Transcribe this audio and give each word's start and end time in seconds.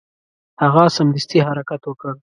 هغه 0.61 0.83
سمدستي 0.97 1.39
حرکت 1.47 1.81
وکړ. 1.85 2.13